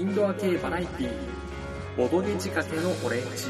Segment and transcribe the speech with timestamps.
[0.00, 1.12] インドア系バラエティー、
[1.94, 3.48] ボドゲ仕掛けのオレンジ。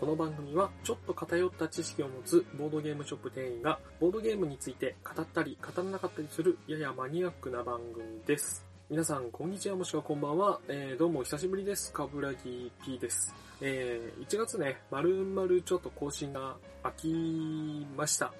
[0.00, 8.64] この番組はちょっと偏った知識を持つボードゲームショップ店員がボードゲームについて語ったり語らなかったりするややマニアックな番組です。
[8.88, 10.58] 皆さん、こんにちはもしくはこんばんは。
[10.68, 11.92] えー、どうもお久しぶりです。
[11.92, 13.34] かぶらぎ P です。
[13.64, 18.34] えー、1月ね、まるまるちょっと更新が空きました。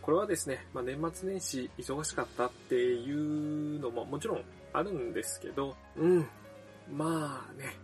[0.00, 6.28] これはですね、まあ、年末年始忙しかったっていうのももちろんあるんですけど、うん。
[6.92, 7.76] まあね、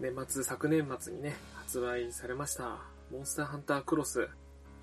[0.00, 2.76] 年末、昨年末にね、発売されました、
[3.10, 4.28] モンスターハンタークロス、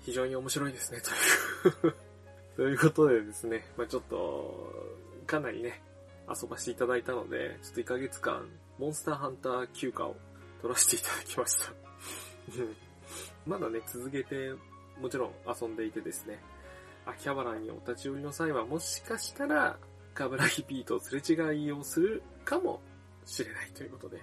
[0.00, 1.94] 非常に面白いですね、という。
[2.56, 4.72] ということでですね、まあちょっと、
[5.28, 5.80] かなりね、
[6.28, 10.16] 遊ばせていただいたので、ちょっと1ヶ月間、モンスターハンター休暇を
[10.66, 11.72] 取らせていただきました。
[13.46, 14.52] まだね、続けて、
[15.00, 16.42] もちろん遊んでいてですね、
[17.04, 19.78] 秋葉原にお立ち寄りの際は、もしかしたら、
[20.12, 22.80] カブラギ P とすれ違いをするかも
[23.24, 24.20] しれないということで、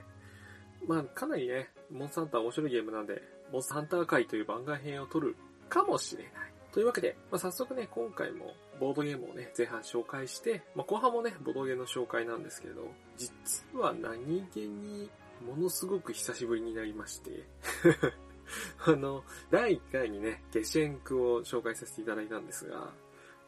[0.86, 5.38] まあ、かなりね、モンスターハンター面白いゲームなんで、モンスターハンター会という番外編を撮る
[5.70, 6.32] かもしれない。
[6.74, 15.10] というわけで、まあ、早速ね、今回もボードゲームをね、前半紹介して、まあ、後半もね、ボードゲームの紹介なんですけれど、実は何気に
[15.46, 17.48] ものすごく久しぶりになりまして、
[18.86, 22.94] あの、第1回にね、ゲシェンクを紹介させていただいたんですが、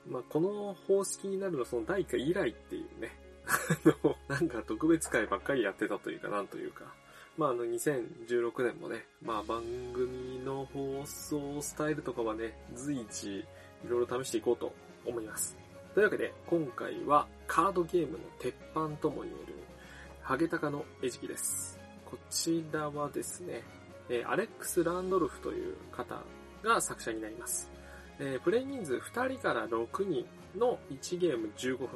[0.07, 6.93] まあ、この方式になるのはその第1回以来っていうね、 あの、なんか特別会ばっかりやってたというか、なんというか、
[7.37, 9.61] まあ、あの、2016年もね、まあ、番
[9.93, 13.45] 組の放送スタイルとかはね、随一、い
[13.87, 14.73] ろいろ試していこうと
[15.05, 15.57] 思います。
[15.93, 19.55] というわけで、今回は、カードゲームの鉄板とも言える、
[20.21, 21.74] ハゲタカの餌食です。
[22.15, 23.61] こちらはですね、
[24.09, 26.23] えアレックス・ランドルフという方
[26.63, 27.69] が作者になります。
[28.19, 30.25] えプレイ人数2人から6人
[30.57, 31.87] の1ゲーム15分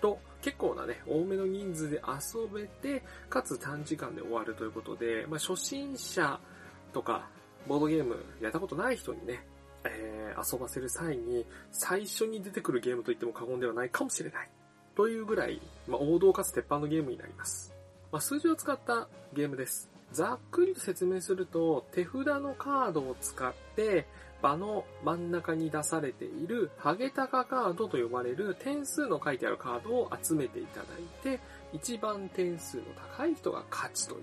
[0.00, 6.40] と、結構なね、多めの人数で遊べて、かつ短時間で終わるということで、まあ、初心者
[6.92, 7.28] とか、
[7.68, 9.46] ボードゲームやったことない人にね、
[9.84, 14.50] えー遊ばせる際に、最初に出てくるゲームと言っても過言ではないかもしれない。
[14.96, 17.77] というぐらい、まあ、王道かつ鉄板のゲームになります。
[18.10, 19.90] まあ、数字を使ったゲームです。
[20.12, 24.06] ざっくりと説明すると、手札のカードを使って、
[24.40, 31.40] 場の真ん中に出されているハゲタカカードと呼ばれる点数の書いてあるカードを集めていただいて、
[31.72, 32.84] 一番点数の
[33.16, 34.20] 高い人が勝ちという。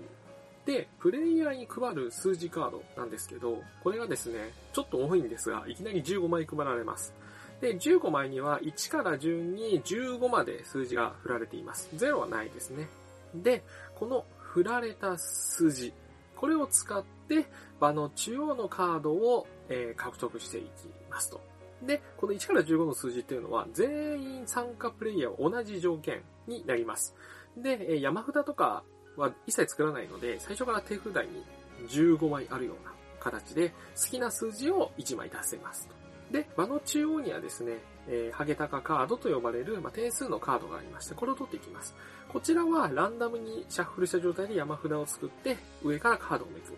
[0.64, 7.14] で、プレイヤーに配る数字カードなんですけど、これがですね、ちょっと多いんですが、いきなり15枚配られます。
[7.60, 11.88] で、15枚には1から順に15まで数字が振られています。
[11.94, 12.88] 0はないですね。
[13.34, 13.64] で、
[13.94, 15.92] この振られた数字、
[16.36, 17.46] これを使って
[17.80, 20.66] 場の中央のカードを、えー獲得していき
[21.10, 21.40] ますと。
[21.82, 27.14] で、この1から15の数字っていうのは全員参加プレイヤーは同じ条件になります。
[27.56, 28.84] で、えー山札とか
[29.16, 31.44] は一切作らないので、最初から手札に
[31.88, 35.94] 15枚あるような形で好きな数字を1枚出せますと。
[36.30, 41.94] で、場の中央にはですね、えーハゲタカカードと呼ばれる、まあ、点数のカードがありまして、これを取っていきます。
[42.32, 46.76] こちらはランダムにシャッフルした状態で山札を作って、上からカードをめくる。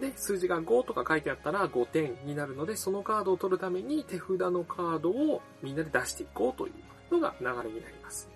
[0.00, 6.70] で、数字が5とか書いてあったら5点になるので、そのカードを取るために手札のカードをみんなで出していこうとい
[7.10, 8.28] うのが流れになります。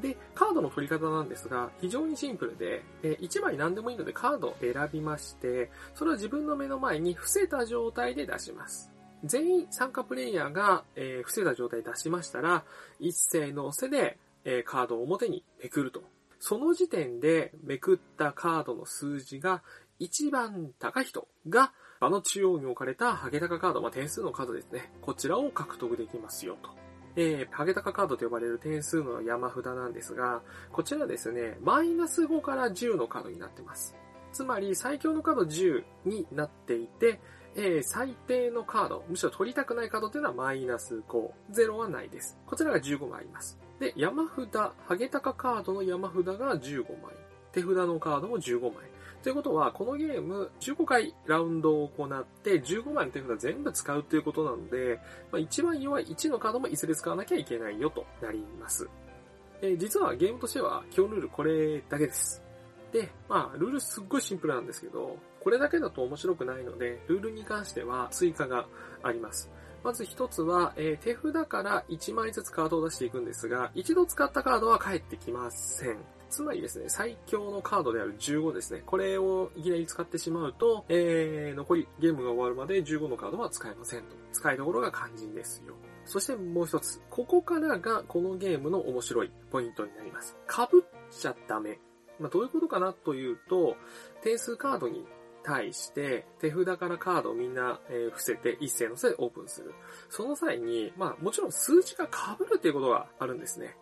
[0.00, 8.92] で、カードの取り方なんですが、非常にシンプルで、え1枚何でもいいのでカードを選びまして、それを自分の目の前に伏せた状態で出します。
[9.24, 12.64] 全員参加プレイヤーが、えー伏せた状態で出しましたら、
[13.00, 16.02] 一斉の押せで、えカードを表にめくると。
[16.38, 19.62] その時点でめくったカードの数字が
[19.98, 24.92] 一番高い人が、場の中央に置かれたハゲタカカード、まあ、点数のカードですね。
[25.00, 26.70] こちらを獲得できますよと。
[27.16, 33.96] えー、ハゲタカカードと呼ばれる点数の山札なんですが、こちらですね、マイナス5から10のカードになってます。
[34.32, 37.20] つまり、最強のカード10になっていて、
[37.54, 42.36] えー最低のカード、むしろ取りたくないカードというのはマイナス5、0はないです。
[42.44, 43.58] こちらが15枚あります。
[43.80, 47.14] で、山札、ハゲタカカードの山札が15枚。
[47.52, 48.72] 手札のカードも15枚。
[49.22, 55.00] ということは、このゲーム、15回ラウンドを行って、15枚の手札全部使うということなので、
[55.32, 58.88] まあ、一番弱い1のカードもいずれ使わなきゃいけないよとなります。
[59.62, 62.42] え実はゲームとしては、基本ルールこれだけです。
[62.92, 68.66] で、まあ、ルールすっごいシンプルなんですけど、これだけだと面白くないので、ルールに関しては追加が
[69.02, 69.50] あります。
[69.84, 75.98] まず一つは、えー手札から1枚ずつカードを出していくんですが、一度使ったカードは返ってきません。
[76.28, 78.82] つまりですね、最強のカードである15ですね。
[78.84, 84.16] これをいきなり使ってしまうと、えー、残りゲームが終わるまで15のカードは使えませんと。
[84.32, 85.74] 使いどころが肝心ですよ。
[86.04, 87.00] そしてもう一つ。
[87.10, 90.36] ここからがこのゲームの面白いポイントになります。
[90.48, 90.66] 被っ
[91.10, 91.78] ちゃダメ。
[92.18, 93.76] まあ、どういうことかなというと、
[94.22, 95.06] 点数カードに
[95.46, 99.74] 対して手札からカードをみんな、えー、伏せて一斉のせでオープンする。
[100.10, 103.76] その際に、まあもちろん数字が被るっていうことがあるんですね。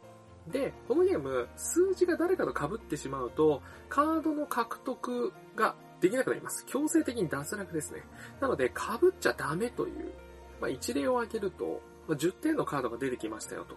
[0.48, 6.66] で、このゲーム、数字が誰かと被ってしまうと、カードの獲得ができなくなります。
[6.66, 8.02] 強制的に脱落ですね。
[8.40, 10.12] なので、被っちゃダメという、
[10.60, 13.76] まあ、一例を挙げると、まあ、10点のカードが出てきましたよと。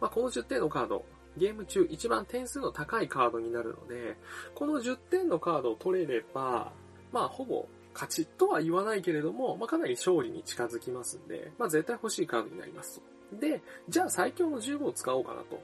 [0.00, 1.04] まあ、この10点のカード、
[1.36, 4.16] ゲーム中一番点数の高いカードになるので、
[4.54, 6.72] この10点のカードを取れれば、
[7.12, 13.00] まあ、ほぼ勝ちとは言わないけれども、まあ、かなり勝利に近づきますんで、まあ、絶対欲しいカードになります
[13.30, 13.38] と。
[13.38, 15.60] で、じゃあ最強の15を使おうかなと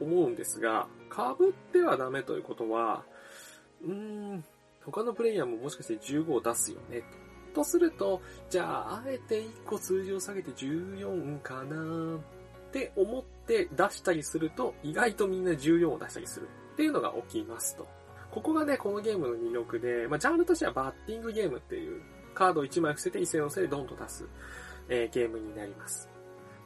[0.00, 3.04] 思うんですが、被ってはダメということは、
[3.84, 4.44] うーん、
[4.84, 7.22] 他のプレイヤーももしかして15を出すよね、と。
[7.52, 17.86] とすると、じゃあ、あえて1個数字を下げて14かなって思って出したりすると、意外とみんな14を出したりするっていうのが起きますと。
[18.32, 22.00] ここがね、このゲームの魅力で、まあ、ジャンルとしてはバッティングゲームっていう、
[22.34, 24.26] カードを1枚伏せて一斉のせいでドンと出す、
[24.88, 26.08] えー、ゲームになります。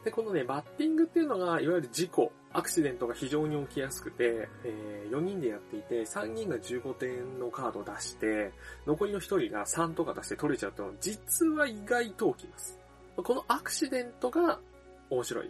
[0.05, 8.53] で、このね、バッティングっていうのが、いわゆる事故、アクシデントが非常に起きやすくて、えー、4人でやっていて、3人が15点のカードを出して、
[8.85, 12.79] 残りの1人が3とか出して取れちゃうと、実は意外と起きます。
[13.17, 14.61] このアクシデントが
[15.09, 15.49] 面白い。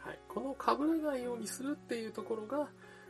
[0.00, 0.18] はい。
[0.28, 2.68] この被らないようにするっていうところが、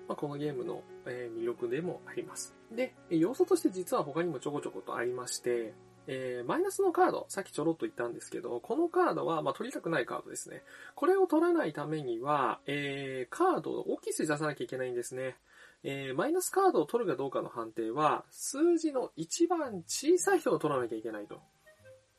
[0.08, 2.54] まあ、このゲームの、え魅力でもあります。
[2.70, 5.74] で、要素として実は他にもちょこちょことありまして、
[6.06, 10.62] えー、マイナスのカード、さっきちょろっと言ったんですけど、このカードは、まあ、取りたくないカードですね。
[10.94, 15.36] これを取らないためには、えー、カードを大きい数字出さなきゃいけないんですね。
[15.84, 21.40] えー、マイナスカードを取るかどうかの判定は、数字の一番小さい人を取らなきゃいけないと。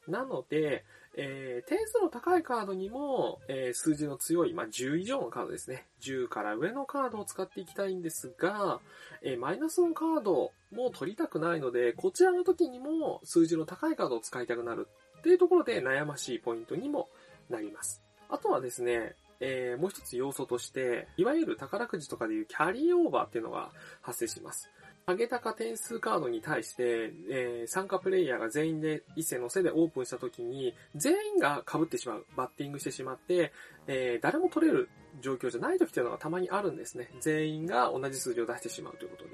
[0.08, 0.86] なので、
[1.16, 5.86] えー、点数の高いカードにも、えー、数字の強い、まあ、10以上のカードですね。
[6.02, 8.80] 10から上のカードを使っていきたいんですが、
[9.22, 14.88] えー、マイナスのカードも取りたくないので、こちらの時にも数字の高いカードを使いたくなる
[15.20, 17.10] っていうところで悩ましいポイントにも
[17.50, 18.02] なります。
[18.30, 23.70] あとはですね、えー、もう一つ要素として、いわゆる宝くじとかでいうキャリーオーバーっていうのが
[24.02, 24.70] 発生します。
[25.06, 33.52] 上げ高点数カードに対して、えー、参加プレイヤーが全員で一斉のせでオープンした時に、全員が被ってしまう、バッティングしてしまって、
[33.88, 34.90] えー、誰も取れる
[35.22, 37.10] 状況じゃない時っていうのがたまにあるんですね。
[37.20, 39.32] 全員が同じ数字を出してしまうということで。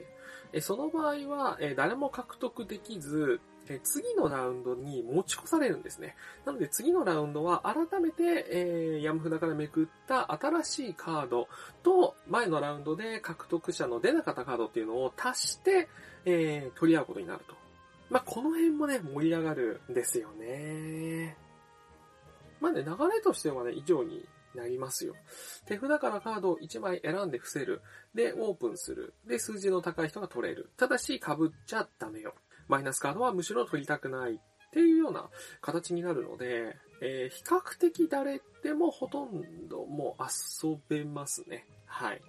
[0.54, 3.40] えその場合は、え誰も獲得できず、
[3.70, 6.16] え次のラウンドに持ち越されるんですね。
[6.46, 11.48] なので次のラウンドは改めて、えー、山札からめくった新しいカード
[11.84, 15.88] と前のラウンドで獲得者の出なかったカードっていうのを足して、
[16.26, 17.56] えー、取り合うことになると。
[18.10, 21.38] まあ、この辺もね、盛り上がるんですよね。
[22.60, 25.16] まあね、流れとしてはね、以上になりますよ。
[25.66, 27.82] 手札からカードを1枚選んで伏せる。
[28.16, 29.14] で、オープンする。
[29.28, 30.70] で、数字の高い人が取れる。
[30.76, 32.34] ただし、被っちゃダメよ。
[32.70, 34.40] マイナスカードはむしろ取りたくないっ
[34.72, 35.30] ていうような
[35.62, 41.66] 形になるので、えー、比較的誰でもほとんどもう遊べますね。
[41.86, 42.22] はい。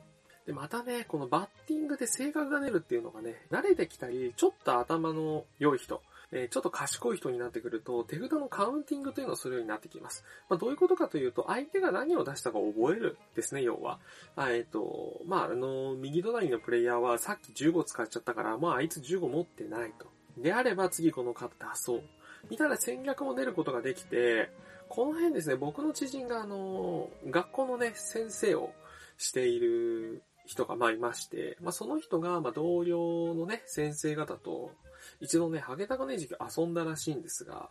[0.46, 6.02] で、またね、このバッティングで性格が出るっていうのがね、慣れてきたり、ちょっと頭の良い人、
[6.32, 10.24] えー、ちょっと賢い人になってくると、手札のカウンティングというのをするようになってきます。
[10.48, 14.00] まあ、どういうことかというと、相手が何を出したか覚えるですね、要は。
[14.36, 20.06] あえっ、ー、と、まあ、あの、右隣のプレイヤーはさっき15使っちゃったから、まあ、あいつ15持ってないと。
[20.36, 22.02] であれば次このカード出そう。
[22.48, 24.50] みたいな戦略も出ることができて、
[24.88, 28.72] この辺ですね、僕の知人があの、学校のね、先生を
[29.18, 34.72] している人がまあいまして、まあその人がまあ同僚のね、先生方と
[35.20, 37.68] 一度ね、ハゲタカネジキ遊んだらしいんですが、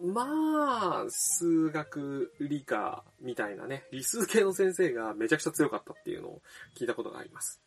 [0.00, 6.42] まあ、数学、理科みたいなね、理数系の先生がめちゃくちゃ強かったっていうのを
[6.76, 7.60] 聞いたことがあります。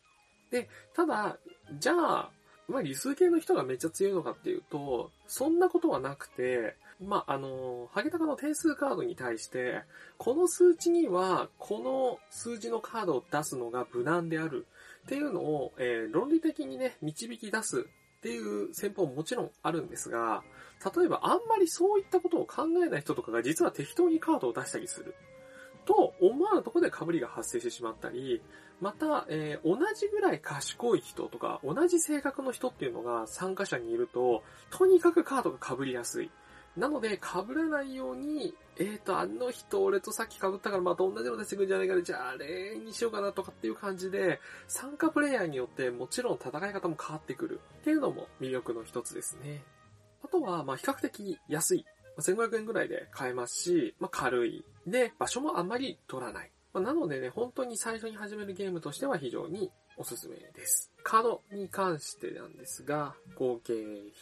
[0.50, 1.38] で、ただ、
[1.78, 2.30] じゃあ、
[2.68, 9.82] まあ理数系の人がめっちゃ強いのかっていうと、そんなことはなくて、まあ、あの、ハゲタカの点数カードに対して、
[10.16, 14.66] この数値には、この数字のカードを出すのが無難である
[15.06, 17.86] っていうのを、えー、論理的にね、導き出す
[18.18, 20.42] っていう戦法ももちろんあるんですが、
[20.96, 25.14] 例えばあんまりそういったことを考えない人とかが実は適当にカードを出したりする。
[25.84, 28.42] と思わぬところで被りが発生してしまったり、
[28.80, 36.30] また、えー、同じぐらい賢い人とか、同じ性格の人っていうのが参加者にいると、とにかくカードが被りやすい。
[36.76, 49.64] なので、被らないように、えーと、あの人俺とさっき被ったからまた同じの出してくんじゃないかな、じゃああれにしようかなとかっていう感じで、参加プレイヤーによってもちろん戦い方も変わってくるっていうのも魅力の一つですね。
[50.22, 51.84] あとは、まあ比較的安い。
[52.20, 54.64] 1500円ぐらいで買えますし、まあ軽い。
[54.86, 56.50] で、場所もあんまり取らない。
[56.72, 60.92] ま、なのでね、本当に最初に始めるゲームとしては非常におすすめです。
[61.02, 63.74] カードに関してなんですが、合計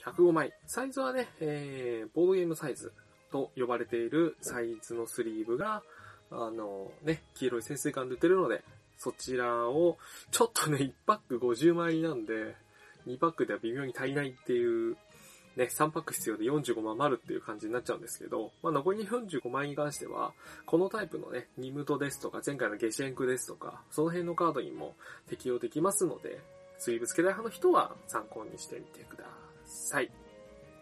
[0.04, 0.52] 105枚。
[0.66, 2.92] サイズはね、えー、ボードゲームサイズ
[3.30, 5.82] と呼ばれているサイズのスリーブが、
[6.30, 8.62] あのね、黄色い潜水艦で売ってるので、
[8.98, 9.98] そちらを、
[10.30, 12.56] ちょっとね、1パック50枚なんで、
[13.06, 14.96] 2パックでは微妙に足りないっていう
[15.56, 20.32] ね、3パック必要で45万丸っていう感じになっちゃうんですけど、まあ、残り45万に関しては、
[20.66, 24.94] このタイプのね、ニムトですとか、前回のゲシェンクですとか、その辺のカードにも
[25.28, 26.40] 適用できますので、
[26.78, 29.24] スイーブつけたい派の人は参考にしてみてくだ
[29.64, 30.10] さい。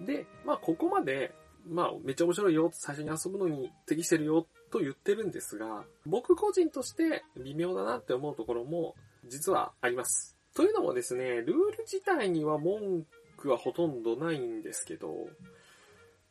[0.00, 1.32] で、まあ、ここまで、
[1.68, 8.96] まあ、めっちゃ面白いよ、最初に遊ぶのに適してるよ、と言ってるんですが、僕個人として微妙だなって思うところも、
[9.28, 10.36] 実はあります。
[10.54, 13.06] というのもですね、ルール自体には文
[13.48, 15.28] はほとんどないんですけど、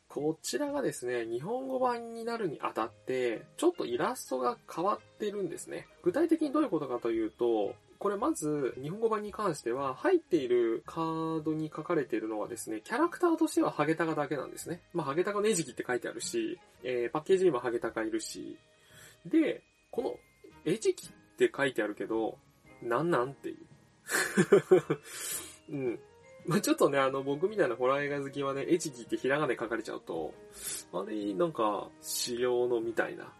[0.07, 5.87] こちらがですね、日本語版になるにあたって、ちょっとイラストが変わってるんですね。
[6.03, 14.81] 具体的にどういうことかというと、これまず、日本語版に関しては、入っているカードに書かれているのはですね、キャラクターとしてはハゲタカだけなんですね。
[14.93, 18.57] まあ、ハゲタカの餌食って書いてあるし、えー、パッケージにもハゲタカいるし、
[19.25, 20.15] で、この
[20.65, 22.37] 餌食って書いてあるけど、
[22.83, 23.57] なんなんっていう。
[25.71, 25.99] うん。
[26.47, 30.33] まあ、ちょっとね、あの、僕みたいなホラー映画好きはね、エチギってひらがで書かれちゃうと、
[30.91, 33.31] あれ、なんか、仕様のみたいな。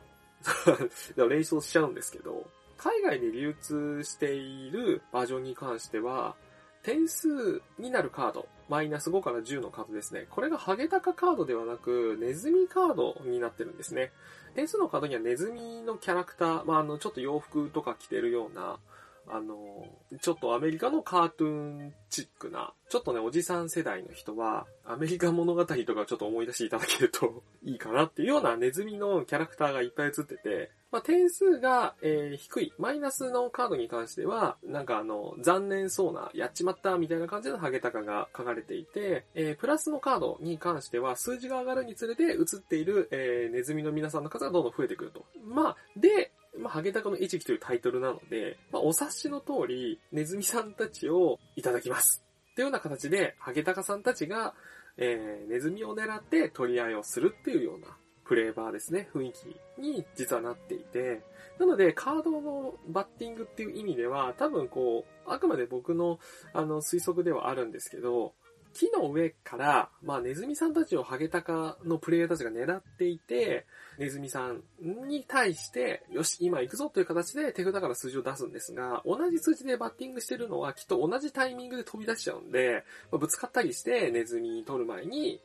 [1.28, 2.46] 連想しちゃうんですけど、
[2.78, 6.36] 海外で流通しているバージョンに関しては、
[6.84, 10.28] 点数になるカード、マイナス5から10のカードですね。
[10.30, 14.12] これがハゲタカカードではなく、ネズミカードになってるんですね。
[14.54, 18.80] 点数のカードにはネズミのキャラクター、まあ、あの、ちょっと洋服とか着てるような、
[19.28, 19.88] あの、
[20.22, 21.52] ちょっとアメリカのカートゥー
[21.88, 45.26] ンチックな、ちょっとね、おじさん世代の人は、アメリカ物語とかちょっと思い出していただけると いいかなっていうようなネズミのキャラクターがいっぱい映ってて、まあ、点数が、えー、低い、マイナスのカードに関しては、なんかあの、残念そうな、やっちまったみたいな感じのハゲタカが書かれていて、えー、プラスのカードに関しては、数字が上がるにつれて映っている、えー、ネズミの皆さんの数がどんどん増えてくると。
[45.44, 52.24] まあ、で、まあ、ハゲタカの餌食というタイトルなので、まあ、お察しの通り、ネズミさんたちをいただきます。
[52.52, 54.54] っていうような形で、ハゲタカさんたちが、
[54.98, 57.88] えー、ネズミを狙って取り合いをするっていうような
[58.24, 61.22] フレーバーですね、雰囲気に実はなっていて、
[61.60, 66.20] なので、カードのバッティングっていう意味では、多分こう、あくまで僕の、
[66.54, 68.34] あの、推測ではあるんですけど、
[68.74, 73.66] 木の上から、まあ、ネズミさんたちをハゲタカのプレイヤーたちが狙っていて、
[73.98, 85.40] ネズミさんに対して、よし、今行くぞという形で手札から数字を出すんですが、同じ数字でバッティングしてるのはきっと同じタイミングで飛び出しちゃうんで、まあ、ぶつかったりしてネズミに取る前に、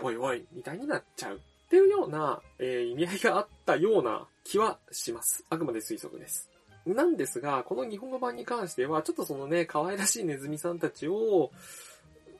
[0.00, 1.36] おいおい、みたいになっちゃう。
[1.36, 5.44] っていうような、えー、意味合いがあったような気はします。
[5.48, 6.50] あくまで推測です。
[6.86, 11.50] なんですが、この日本語版に関しては、ちょっとそのね、可愛らしいネズミさんたちを、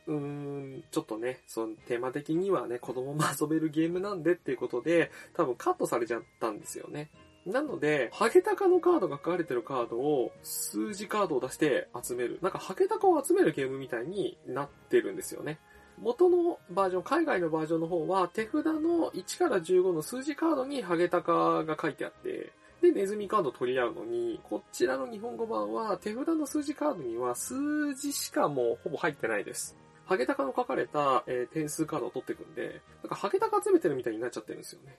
[0.06, 7.11] うーん、ちょっとね、そのテーマ的にはね、子供も遊べるゲームなんでっていうことで、多分カットされちゃったんですよね。
[7.46, 12.38] なので、ハゲタカのカードが書かれてるカードを数字カードを出して集める。
[12.42, 15.58] なんかハゲタカを集めるゲームみたいになってるんですよね。
[15.99, 29.76] 元のバージョン、海外のバージョンの方は手札の1から15の数字カードにハゲタカが書いてあって、で、ネズミカード取り合うのに、こちらの日本語版は手札の数字カードには数字しかもうほぼ入ってないです。
[30.06, 34.96] ハゲタカの書かれた、えー、点数カードを取っていくんで、なんかハゲタカ集めてるみたいになっちゃってるんですよね。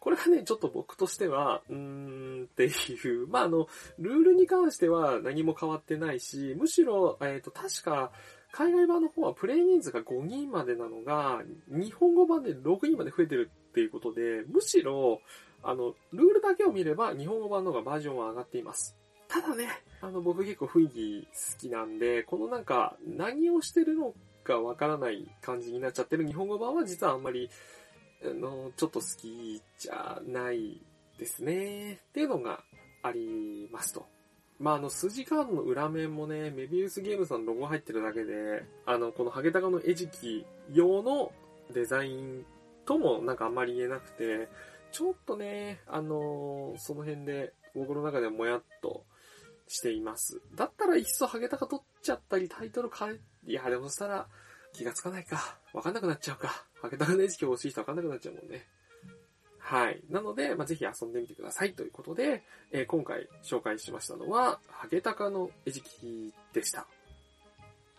[0.00, 3.66] これがね、ちょっと僕としては、うーんっていう、 まあ、あの、
[3.98, 8.12] ルールに関しては何も変わってないし、むしろ、えっ、ー、と、確か、
[8.52, 15.20] 海外版の方はプレイ人数が5人までなのが、日本語版で6人まで増えてるっていうことで、むしろ、
[15.62, 18.96] あの、ルールだけを見れば日本語版の方がバージョンは上がっています。
[19.28, 19.68] ただね、
[20.00, 24.14] あの、僕結構雰囲気好きなんで、このなんか、何をしてるの
[24.46, 27.50] かわからない感じになっちゃってる日本語版は実はあんまり、
[28.24, 30.80] あの、ちょっと好きじゃない
[31.18, 31.94] ですね。
[31.94, 32.62] っていうのが
[33.02, 34.06] ありますと。
[34.58, 41.32] まあ、あの、数字カードの裏面もね、メビウスゲームさんのロゴ入ってるだけで、あの、このハゲタカの餌食用の
[41.74, 42.44] デザイン
[42.86, 44.48] ともなんかあんまり言えなくて、
[44.92, 49.04] ちょっとね、あのー、その辺で僕の中でもやっと
[49.68, 50.40] しています。
[50.54, 54.26] だったらいっそハゲタカ取っちゃったりタイトル変え、いや、でもそしたら、
[54.72, 55.58] 気がつかないか。
[55.72, 56.66] わかんなくなっちゃうか。
[56.82, 58.66] ハゲタカの餌食欲しい人わかんなくなっちゃうもんね。
[59.58, 60.02] はい。
[60.10, 66.86] なので、まあ、ぜひ遊んでみてくださいということで、えー今回紹介しましたのは、ハゲタカの餌食でした。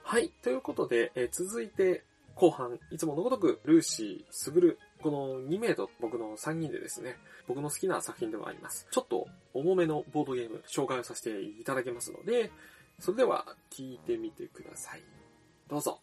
[0.03, 0.29] はい。
[0.43, 2.03] ということで、えー続いて、
[2.35, 8.87] 後半、いつものごとく、ルーシー、スグル、この2名と僕の3人でですね、僕の好きな作品でもあります。
[8.91, 12.51] ちょっと重めのボードゲーム紹介をさせていただきますので、
[12.99, 15.03] それでは聞いてみてください。
[15.69, 15.99] どうぞ。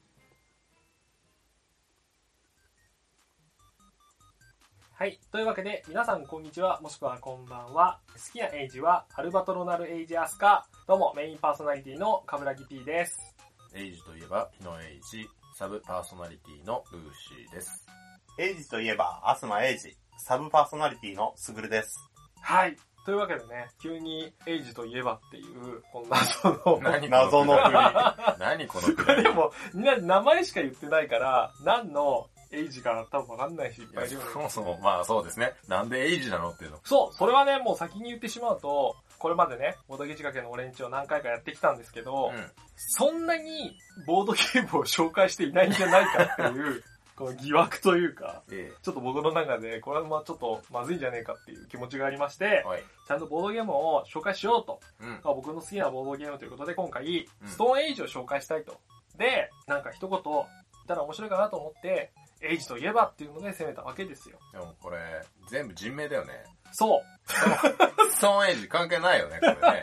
[4.93, 5.19] はい。
[5.33, 8.01] というわけで、皆さんこんにちは、もしくはこんばんは。
[8.13, 10.67] 好きなエイジは、アルバトロナルエイジアスカ。
[10.87, 13.35] どうも、メインパーソナリティのカブラギ P です。
[13.75, 17.87] エイジといえば、日野エイジ、サブパーソナリティのルーシーです。
[18.39, 21.99] エイジといえば、アスマエイジ、サブパーソナリティのスグルです。
[22.41, 22.77] はい。
[23.05, 35.53] というわけでね、急にエイジといえばっていう、こんな謎の、何謎のこくだり何このくだり でも、みんな名前しか言ってないから、何のエイジか多分わかんない人いっぱいいるよねそもそも、まあそうですね。
[35.69, 36.81] なんでエイジなのっていうの。
[36.85, 42.51] そう、それはね、もう先に言ってしまうと、これまでね、ボードゲー仕掛けのオレンジを何回かやってきたんですけど、うん。
[42.77, 46.85] そんなにボードゲームを紹介していないんじゃないかっていう、
[47.17, 52.83] この疑惑というか、えちょっと僕の中で、これはまあちょっとまずいんじゃねえかっていう気持ちがありましてえ。、はい。
[53.07, 54.81] ちゃんとボードゲームを紹介しようと。
[55.01, 55.09] うん。
[55.23, 58.81] まあ僕の好きなボードゲームということで、今回、うんストーンエイジを紹介したいと。
[59.17, 60.45] で、なんか一言言っ
[60.89, 64.39] たら面白いかなと思って、エイジといえばっていうので攻めたわけですよ。
[64.53, 64.99] でもこれ、
[65.49, 66.33] 全部人名だよね。
[66.73, 67.03] そう。
[68.11, 69.83] ストーンエイジ関係ないよね、これね。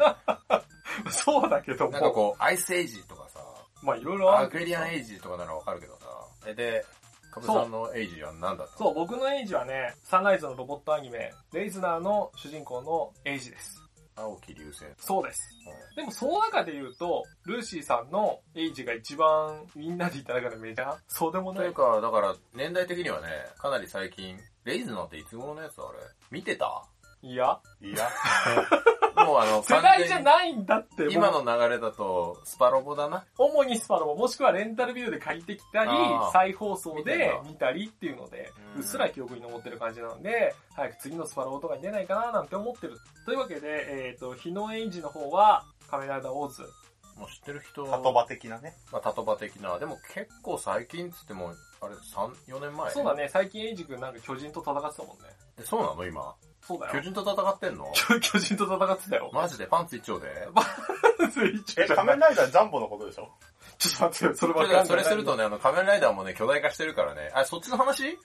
[1.09, 1.91] そうだけども。
[1.91, 3.39] なんかこう、アイスエイジとかさ、
[3.81, 6.07] まあいろいろあアるけどさクエリアンエイジとかならわかるけどさ。
[6.45, 6.85] え、で、
[7.31, 13.81] カブさんのエイジは何だったそう、僕のエイジはね、サンライズのロボットアニメ、レイズナーの主人公のエイジです。
[14.15, 14.83] 青木流星。
[14.99, 15.39] そうです。
[15.93, 20.97] うでもその中で言うと、ルーシーさんのエイジが一番みんなで言った中でメジャー？
[21.07, 21.91] そうでもないんという。
[21.91, 25.99] か、だから、年代的にはね、かなり最近、レイズナーっていつ頃のやつあれ？
[26.29, 26.83] 見てた？
[27.23, 28.09] いや、いや、
[29.15, 33.25] もうあの、 世代じゃいないんだって、今の流れだと、スパロボだな。
[33.37, 35.91] 主にスパロボ、もしくはレンタルビューで借りてきたり
[36.31, 42.97] 再放送で見てたりっていうので、うっすら記憶に残ってる感じなので、早く次のスパロボとかに出ないかななんて思ってる。
[43.25, 46.63] というわけで、えっ、と、日のエイジの方は、カメライダーオーズ。
[47.17, 48.75] もう知ってる人タトバ的なね。
[48.91, 49.77] まあ、タトバ的な。
[49.77, 52.91] でも結構最近っつっても、あれ、3、4年前？
[52.91, 55.25] そうだね、最近エイジ君なんか巨人と戦ってたもんね。
[55.59, 56.35] えそうなの今？
[56.71, 56.93] そうだよ。
[56.93, 57.91] 巨人と戦ってんの？
[57.93, 59.29] 巨 巨人と戦ってたよ。
[59.33, 59.65] マジで？
[59.67, 60.27] パンツ一丁で？
[61.77, 63.29] え、仮面ライダージャンボのことでしょ？
[63.77, 64.81] ちょっと待ってよ、それそわかんない。
[64.83, 67.31] れそれするとね、あの、仮面ライダーもね、巨大化してるからね。
[67.33, 68.03] あ、そっちの話？
[68.05, 68.19] 違う、違う、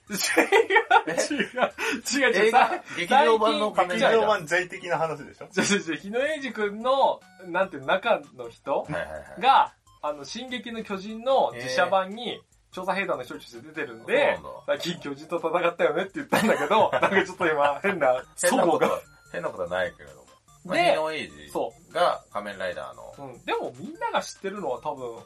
[2.13, 2.45] 違う、違う。
[2.47, 2.83] 映画？
[2.97, 4.21] 劇場版の仮面劇ライダー。
[4.21, 5.47] 場版 J 的な話でしょ？
[5.51, 8.81] じゃじゃじゃ日野英二君の、なんていうの中の人？
[8.81, 9.41] はいはいはい。
[9.41, 12.39] が、あの、進撃の巨人の自社版に、
[12.77, 14.37] 調査兵団の一人として出てるんで
[14.67, 18.65] 最近巨人と戦ったよねって言ったんだけど、 なんかちょっと今、変な、変祖母が。
[18.65, 20.27] なことは、変なことはないけれども。
[20.63, 23.15] まあ、でヒノエイジそが仮面ライダーの。
[23.17, 23.45] うん。
[23.45, 25.17] でもみんなが知ってるのは多分、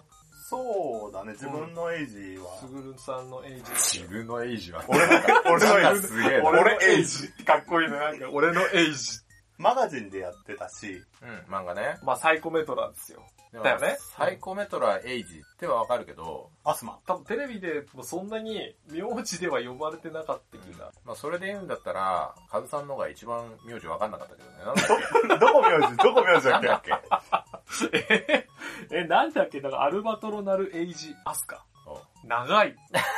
[0.50, 2.58] そうだね、自分のエイジは。
[2.58, 3.72] すぐるさんのエイジ。
[3.72, 4.86] 自分のエイジは。
[4.88, 5.14] 俺の、
[5.52, 6.08] 俺のエイジ。
[6.08, 6.50] すげえな。
[6.50, 7.98] 俺俺のエイジってかっこいいね。
[7.98, 9.20] なんか、俺のエイジ。
[9.62, 11.98] マガジンでやってたし、うん、漫画ね。
[12.04, 13.24] まあ、サイコメトラーですよ。
[13.52, 17.00] でもだよねサイコメトラエイジってはわかるけど、アスマ。
[17.06, 20.92] 多分テレビでもそんなに名字では呼ばれてなかった気が。
[21.06, 24.58] まあそれで言うんだったら、カズさんの方が一番名字わかんなかったけどね。
[24.64, 25.98] なんだっ どこ名字？
[25.98, 27.44] どこ名字けだっけなんだっ
[27.92, 27.92] け？
[27.94, 28.48] え
[28.92, 29.60] え、なんだっけ？
[29.62, 31.66] だからアルバトロナルエイジアスカ。
[31.86, 32.76] お長い。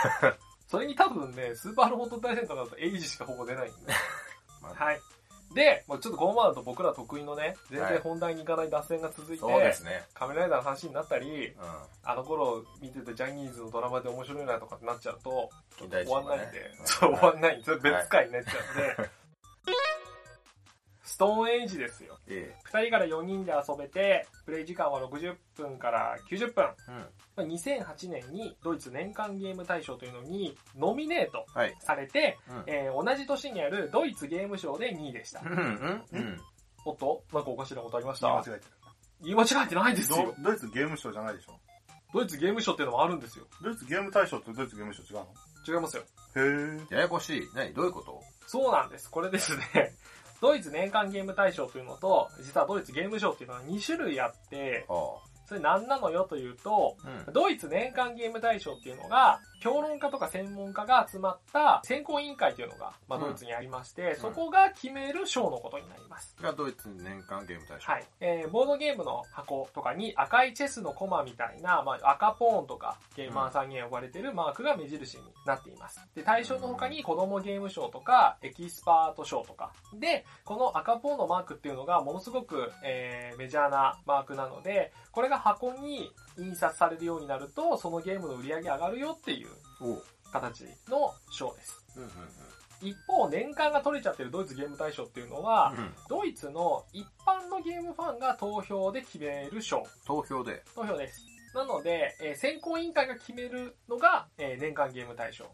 [0.67, 3.93] それに多分ね、スーパーロボット大戦とかだとエイジしかほぼ出ないんで。
[4.61, 4.99] まあはい。
[5.53, 7.93] で、もうちょっとこのままだと僕ら得意のね、全はい。
[7.93, 10.03] 然本題に行かない脱線が続いて、そうですね。
[10.13, 11.53] カメライダーの話になったり、う
[12.03, 15.77] あの頃見てたジャニーズのドラマで面白いなとかってなっちゃうと、ん。
[15.77, 16.85] 近代終わんないんで、うん。
[16.87, 19.09] そう、終わんないんで、別回になっちゃうんで、
[21.13, 22.17] ストーンエイジですよ。
[22.27, 26.65] え2人から4人で遊べて、プレイ時間は60分から90分。
[26.89, 26.91] え。
[26.91, 26.95] うん。
[26.97, 31.75] まあ2008年にドイツ年間ゲーム大賞というのにノミネートはい。
[31.81, 35.45] されて、うんえー同じ年にあるドイツゲーム賞で2位でしたう。
[35.45, 36.41] ん、うん、うん。
[36.85, 38.27] おっとなんかおかしなことありました？
[38.27, 38.65] 言い間違えて
[39.21, 40.33] 言い間違えてないでするよ。
[40.39, 41.59] ドドイツゲーム賞じゃないでしょ？
[42.11, 43.45] ドイツゲーム賞っていうのもあるんですよ。
[43.61, 45.27] ドイツゲーム大賞とドイツゲーム賞違うの？
[45.67, 46.03] 違いますよ。
[46.35, 46.93] へー。
[46.93, 47.47] ややこしい。
[47.53, 47.71] 何？
[47.73, 48.19] どういうこと？
[48.47, 49.09] そうなんです。
[49.09, 49.93] これですね。
[50.43, 54.93] ドイツ年間ゲーム大賞というのと、実はドイツゲーム賞っていうのは2種類あって、あ。
[55.45, 56.95] それ何なのよというと、
[57.27, 57.33] うん。
[57.33, 66.35] ドイツ年間ゲーム大賞っていうのが、評論家とか専門家が集まった選考委員会というのが、まあ、うんドイツにありまして、そこが決める賞のことになります。
[66.41, 67.91] がドイツ年間ゲーム大賞。
[67.91, 68.05] はい。
[68.19, 76.01] えー、ボードゲームの箱とかに赤いチェスのコマみたいな、まあ、赤ポーンとかゲーマーさんに呼ばれてるマークが目印になっています。
[76.13, 79.71] で、対象の他に子供ゲーム賞とかエキスパート賞とか。
[79.93, 89.49] で、この赤ポーンのマークっていうのがものすごく、えー、メジャーなマークなので、これが箱に印刷されるようになると、そのゲームの売り上げ上がるよっていう。
[90.31, 91.85] 形の賞です。
[91.95, 92.09] うんうん
[92.81, 95.83] 一方、年間が取れちゃってるドイツゲーム大賞っていうのは、うん。
[95.85, 95.93] うん。
[96.09, 99.83] ドイツの一般のゲームファンが投票で決める賞。
[100.05, 100.63] 投票で。
[100.75, 101.23] 投票です。
[101.55, 105.45] なので、えー選考委員会が決めるのが、えー年間ゲーム大賞。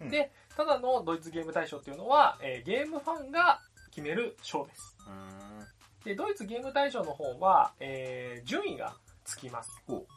[0.00, 4.96] うんで、ただのドイツゲーム大賞っていうのは、えーゲームファンが決める賞です。
[6.04, 8.94] で、ドイツゲーム大賞の方は、えー順位が
[9.30, 9.70] つきます。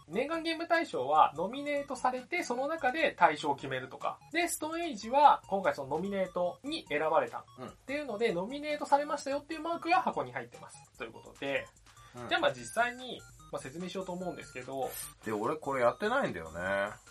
[0.10, 4.17] 年間ゲーム大賞はノミネートされて、その中で大賞を決めるとか。
[4.32, 7.45] で、ストーンエイジは今回そのノミネートに選ばれた。
[7.60, 10.78] うんっていうので、ノミネートされましたよっていうマークが箱に入ってます。
[10.97, 11.67] ということで、
[12.15, 13.21] うんじゃあまあ実際に、
[13.52, 14.89] まあ、説明しようと思うんですけど、
[15.26, 16.60] で、俺これやってないんだよね。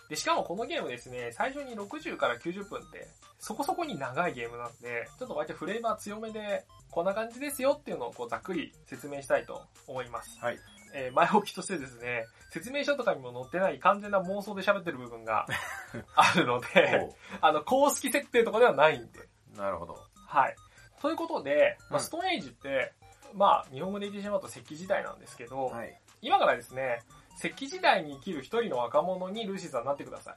[0.08, 10.38] で、しかもこのゲームですね、最初に60から90分って、そこそこに長いゲームなんで、ちょっと割とフレーバー強めで、こんな感じですよっていうのをこうざっくり説明したいと思います。
[10.40, 10.58] はい。
[10.94, 15.46] えー前置きとしてですね、説明書とかにも載ってない完全な妄想で喋ってる部分が
[16.14, 17.08] あるので、
[17.40, 19.20] おあの、公式設定とかではないんで。
[19.54, 19.98] うなるほど。
[20.26, 20.56] はい。
[21.00, 22.92] ということで、まあ、うんストーンエイジって、
[23.34, 25.98] まあ、日本語で言ってしまうと石器時代なんですけど、はい。
[26.20, 27.02] 今からですね、
[27.38, 30.34] 石器時代に生きる一人の若者にルーシーさんになってください。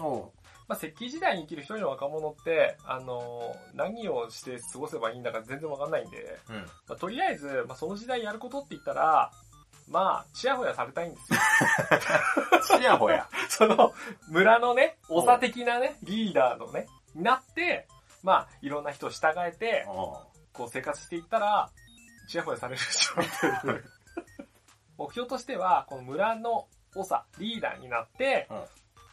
[0.00, 0.32] おう。
[0.66, 6.56] まあ、石器時代に生きる一人の若者って、あのー何をして過ごせばいいんだか全然わかんないんで、うん。
[6.56, 9.30] まあ、とりあえず、まあ、その時代やることって言ったら、
[9.90, 11.38] まあ、ちやほやされたいんですよ。
[12.78, 13.28] ちやほや。
[13.48, 13.94] その、
[14.28, 17.88] 村のね、長的なね、リーダーのね、になって、
[18.22, 19.86] まあ、いろんな人を従えて。
[20.52, 21.70] こう生活していったら、
[22.28, 23.24] ちやほやされるでしょっ。
[24.98, 28.64] 目標としては、この村の長、リーダーになって、うん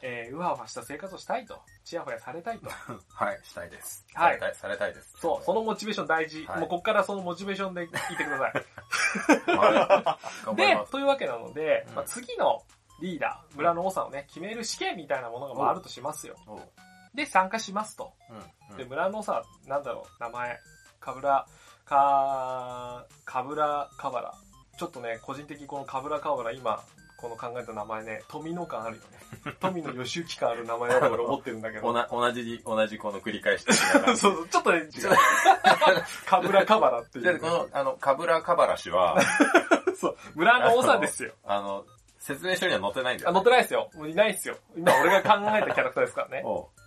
[0.01, 1.61] えーうわうわした生活をしたいと。
[1.85, 2.69] ちやほやされたいと。
[3.13, 4.05] はい、したいです。
[4.13, 5.17] はいされたい、されたいです。
[5.19, 6.43] そう、そのモチベーション大事。
[6.45, 8.53] はいもうこっからそのモチベーションで聞いてください。
[10.57, 10.77] で。
[10.91, 12.63] というわけなので、うんまあ、次の
[12.99, 16.35] リーダー、村の長をね、決める試験みたいなものがまああるとしますよ。
[17.13, 18.13] で、参加しますと。
[18.69, 18.77] うん。
[18.77, 20.59] で、村の長、なんだろう、名前、
[20.99, 21.45] かぶら、
[21.85, 24.33] か、かぶらかばら。
[24.77, 26.83] ちょっとね、個人的にこのかぶらかばら、今、
[27.25, 29.53] この考えた名前ね、富野感あるよね。
[29.59, 31.93] 富野義行感ある名前だと俺 思ってるんだけど。
[32.11, 33.65] 同じ、同じこの繰り返し。
[33.73, 34.89] そうそう、ちょっとね、違う。
[36.25, 37.25] かぶらかばらっていう。
[37.25, 39.17] で、この、あの、かぶらかばら氏は、
[39.99, 41.33] そう、村の長ですよ。
[41.45, 41.85] あの、
[42.19, 43.35] 説明書には載ってないんだよ、あ、ね。
[43.35, 43.89] 乗ってないですよ。
[43.95, 44.57] もういないですよ。
[44.75, 46.43] 今俺が考えたキャラクターですからね。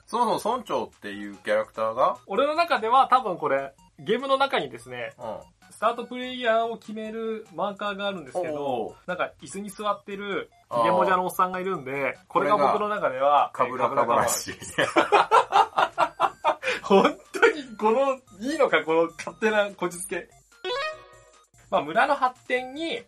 [0.07, 5.41] そもそも村長っていうキャラクターが、俺の中では多分これ、ゲームの中にですね、うん。
[5.79, 14.55] スタートプレイヤーを決めるマーカーがあるんですけおどう、なんか椅子に座ってるヒゲモジャのおっさんがいるんで、これが僕の中では、かぶらかばら氏。
[16.83, 20.29] 本当にこの、いいのかこの勝手なこじつけ。
[21.71, 23.01] まあ村の発展に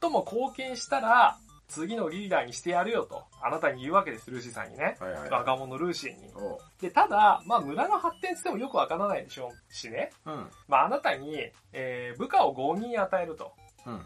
[0.00, 4.96] 最も貢献したら、次のリーダーにしてやるよと、あなたに言うわけです、ルーシーさんにね。
[5.00, 5.30] はいはいはい。
[5.30, 6.32] 若者ルーシーに。
[6.80, 10.10] で、ただ、まあ村の発展ってもよくわからないでしょうしね。
[10.24, 10.50] うん。
[10.68, 13.52] まああなたに、えー部下を5人与えると。
[13.86, 14.00] うんうん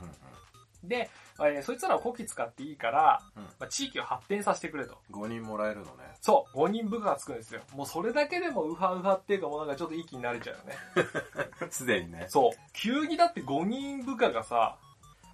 [0.82, 4.98] で、えーそいつらをこき使っていいから、うんまあ、地域を発展させてくれと。
[5.10, 5.22] うん。
[5.24, 5.90] 5人もらえるのね。
[6.22, 7.60] そう、5人部下がつくんですよ。
[7.74, 10.74] もうそれだけでもウハウハっていうかもうなんかちょっといい気になれちゃうよね。
[11.70, 12.24] すでにね。
[12.28, 12.52] そう。
[12.72, 14.78] 急にだって5人部下がさ、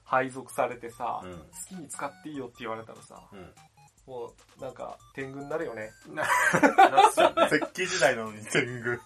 [0.06, 1.32] 配属されてさ、うん。
[1.32, 1.38] 好
[1.68, 3.50] きに使っていいよって言われたらさ、うん。
[4.06, 5.90] もうなんか天狗になるよね。
[6.08, 6.22] な、
[6.90, 7.48] なっちゃうね。
[7.74, 9.00] 石器時代なのに天狗。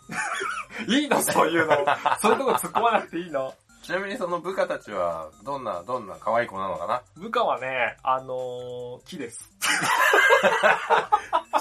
[0.86, 1.74] いいのそういうの。
[2.20, 3.54] そういうとこ突っ込まなくていいの。
[3.82, 7.02] ちなみにその部下たちは、どんな、どんな可愛い子なのかな？
[7.16, 9.50] 部下はね、あのー、木です。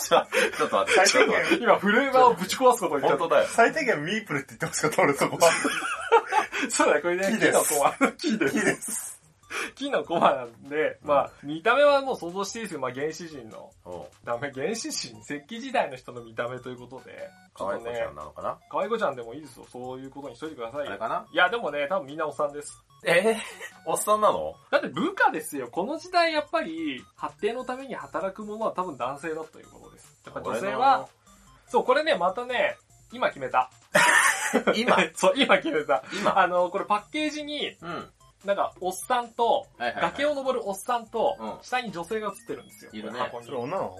[0.01, 1.27] ちょっと待って、最低。
[1.27, 3.17] 限、今フレーバーをぶち壊すことを言っちゃった。
[3.19, 3.47] 本当だよ。
[3.47, 5.51] 最低限ミープルって言ってほしかった俺そこは。
[6.69, 8.11] そうだね、これね、木木ですの。
[8.11, 8.59] 木です。
[8.59, 9.18] 木です。
[9.75, 12.79] 木のコマなんで、まあ、見た目はもう想像していいですよ。
[12.79, 13.71] まあ、原始人の。
[14.23, 17.29] ダメ、原始人、石器時代の人の見た目ということで。
[17.57, 18.57] ちょっとね可愛い子ちゃん、なのかな？
[18.69, 19.65] 可愛い子ちゃんでもいいですよ。
[19.71, 20.91] そういうことにしといてくださいよ。
[20.91, 21.25] あれかな？
[21.31, 22.83] いや、でもね、多分みんなおっさんです。
[23.03, 23.35] え？
[23.35, 23.35] ー、
[23.85, 24.55] おっさんなの？
[24.71, 25.67] だって部下ですよ。
[25.69, 30.21] この時代やっぱり、発展のために働く者は多分男性だということです。
[30.25, 31.07] やっぱ女性は、
[31.67, 32.77] そう、これね、またね、
[33.11, 33.71] 今決めた。
[34.75, 34.95] 今？
[35.15, 36.03] そう、今決めた。
[36.13, 36.37] 今？
[36.39, 38.11] あの、これパッケージに、うん。
[38.45, 42.91] なんか、おっさんと、はいはいはい崖を登るおっさんと、うん下に女性が映ってるんですよ。
[42.93, 43.97] いるね箱にそれ女なの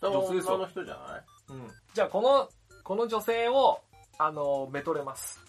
[0.00, 1.22] 下は女の人じゃない？
[1.50, 1.70] うん。
[1.94, 2.48] じゃあ、この、
[2.82, 3.80] この女性を、
[4.18, 5.40] あの、めとれます。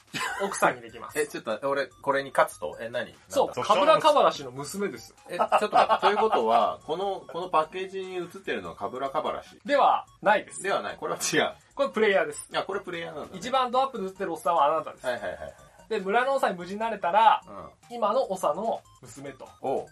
[0.42, 1.20] 奥さんにできます。
[1.20, 2.78] え、ちょっと、俺、これに勝つと？
[2.80, 3.14] え、何？
[3.28, 5.14] そう、なんだカブラカバラ氏の娘です。
[5.30, 9.60] え、ちょっと待って、ということは、この、このパッケージに映ってるのはカブラカバラシ？
[9.66, 10.62] では、ないです。
[10.64, 10.98] ではない。
[10.98, 11.54] これは違う。
[11.76, 12.48] これプレイヤーです。
[12.52, 13.38] いや、これプレイヤーなんだ、ね。
[13.40, 15.06] 一番ドアップで映ってるおっさんはあなたです。
[15.06, 15.54] はいはいはいはい。
[15.90, 17.96] で、村の長に無事になれたら、うん。
[17.96, 19.86] 今の長の娘とおう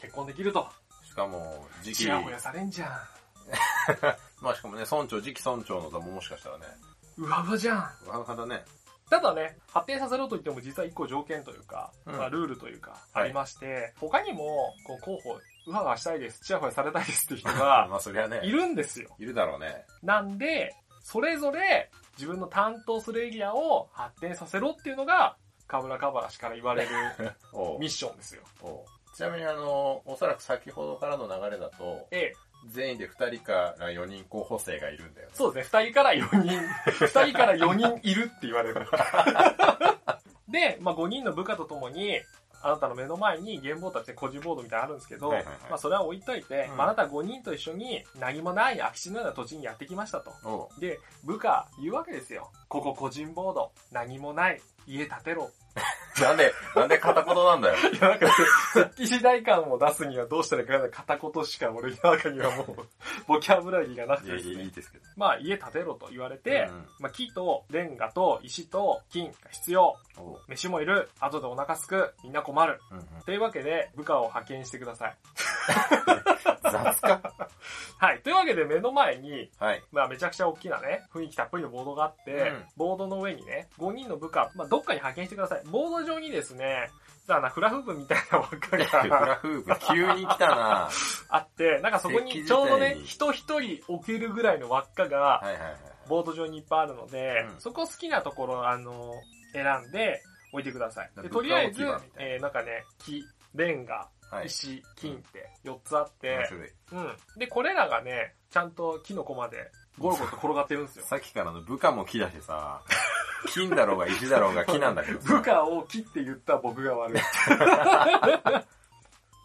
[0.00, 0.68] 結婚できると。
[1.04, 2.90] しかも、時期ち、やほやされんじゃん。
[4.42, 6.66] まあしかもね、村長、次期村長の座ももしかしたらね、
[7.16, 7.76] うわうわじゃん。
[7.76, 8.64] わははだね。
[9.10, 19.08] ただね、発展させろと言っても実は一個条件というか、うんまあルールというか、はいありまして、他にも、こう候補、うわうわしたいです、ちやほやされたいですっていう人 まがあそりゃね、いるんですよ。
[19.18, 19.86] いるだろうね。
[20.02, 25.36] なんで、それぞれ自分の担当するエリアを発展させろっていうのが、
[25.68, 26.88] カブラカバラ氏から言われる
[27.78, 28.42] ミッションですよ。
[29.14, 32.32] ちなみにあの、おそらく先ほどからの流れだと、ええ、
[32.66, 35.34] 全員で2人から4人候補生がいるんだよね。
[35.34, 36.60] そうですね、二人から4人、
[37.06, 38.86] 二人から4人いるって言われる。
[40.48, 42.20] で、まあ5人の部下とともに、
[42.62, 45.56] あなたの目の前にゲームボードって個人ボードみたいなのあるんですけど、はいはいはい。
[45.70, 46.76] まあそれは置いといて、うん。
[46.76, 50.70] まああなた5人と一緒に何もない空き地のような土地にやってきましたと。
[50.78, 52.50] で、部下言うわけですよ。
[52.68, 55.50] ここ個人ボード、何もない、家建てろ。
[56.20, 57.74] なんで、なんで片言なんだよ。
[57.92, 58.26] いや、なんか、
[58.72, 62.66] 設計時代感を出すにはどうしたらいいかない片言しか俺の中にはもう、
[63.28, 65.04] ボキャブラリーがなくてねいやいいですけど。
[65.16, 69.94] まあ家建てろと言われて、うんまあ木とレンガと石と金が必要。
[70.48, 71.08] 飯もいる。
[71.20, 72.12] 後でお腹すく。
[72.24, 72.80] みんな困る。
[72.90, 75.16] うんうんというわけで、部下を派遣してください。
[76.62, 77.20] 雑か。
[77.98, 78.20] はい。
[78.22, 79.82] というわけで目の前に、はい。
[79.92, 85.62] まあめちゃくちゃ大きなね、雰囲気たっぷりのボードがあって、うんボードの上にね、5人の部下、まあどっかに派遣してください。
[85.66, 86.90] ボード上にですね、
[87.26, 90.88] 実はな、フラフープみたいな輪っか フラがフープ、急に来たな
[91.28, 95.42] あって、なんかそこにちょうどね、人一人置けるぐらいの輪っかが。
[96.08, 99.12] ボード上にいっぱいあるので、うんそこ好きなところ、あの、
[99.52, 101.10] 選んで置いてください。
[101.22, 101.84] でとりあえず
[102.16, 103.22] えー、なんかね、木、
[103.54, 104.46] レンガ、はい。
[104.46, 106.48] 石、金って4つあって。
[106.92, 107.16] うん。
[107.36, 111.04] で、これらがね、ちゃんと木のコマでゴロゴロと転がってるんですよ。
[111.04, 112.82] さっきからの部下も木だしさ、
[113.52, 115.34] 金だろうが石だろうが木なんだけどさ。
[115.34, 117.22] 部下を木って言った僕が悪い。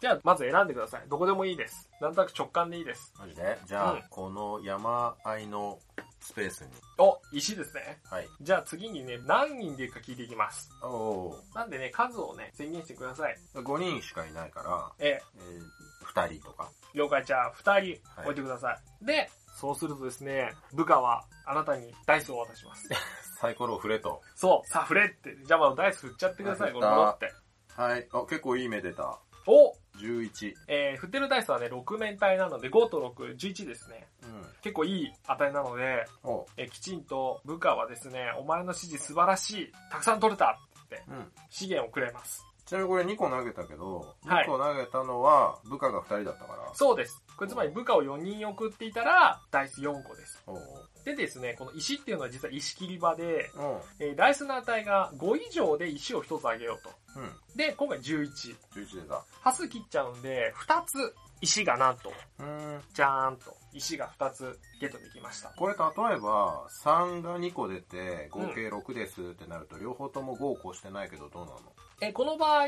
[0.04, 1.02] じゃあ、まず選んでください。
[1.08, 1.88] どこでもいいです。
[1.98, 3.14] なんとなく直感でいいです。
[3.18, 3.58] マジで？
[3.64, 5.78] じゃあ、うんこの山あいの
[6.20, 6.70] スペースに。
[6.98, 8.00] お、石ですね。
[8.10, 8.28] はい。
[8.40, 10.70] じゃあ次にね、何人でいるか聞いていきます。
[10.82, 13.38] おおなんでね、数をね、宣言してください。
[13.54, 13.62] ー。
[13.62, 16.70] 5人しかいないから、ええー、2人とか。
[16.94, 17.24] ー、了解。
[17.24, 17.62] じゃあ、2
[18.00, 19.06] 人置いてください。
[19.06, 22.88] で、そうするとですね、部下はあなたにダイスを渡します。
[23.40, 24.20] サイコロを振れと。
[24.34, 25.36] そう、さあ振れって。
[25.44, 27.32] じゃあまあダイス振っちゃってください、振ったゴロゴロって。
[27.76, 28.08] はい。
[28.12, 29.18] あ、結構いい目出た。
[29.46, 30.54] お11。
[30.68, 34.08] えー、振ってるダイスはね、6面体なので、5と6、11ですね。
[34.22, 34.46] うん。
[34.62, 41.32] 結構いい値なので、おえーきちんと部下はですね、お前の指示素晴らしい、たくさん取れたってうん。
[41.50, 42.44] 資源をくれます。
[42.66, 46.70] ちなみにこれ2個投げたけど、はい2個投げたのは部下が2人だったから。
[46.74, 47.22] そうです。
[47.36, 50.42] これつまり部下を4人送っていたら、ダイス4個です。
[50.46, 50.58] おう
[51.04, 56.90] でですね、この石っていうのは実は石切り場で、おうえーダイスの値が5以上で石を1つあげようと。
[57.16, 57.56] うん。
[57.56, 58.28] で、今回11。
[58.74, 59.24] 11出た。
[59.42, 62.80] 端数切っちゃうんで、2つ石がなんと、うーん。
[62.94, 65.50] じゃーんと、石が2つゲットできました。
[65.50, 71.58] これ例えば、3が2個出て、合計6ですってなると、両方とも5を越してないけどどうなの？
[72.04, 72.66] えーこの場合、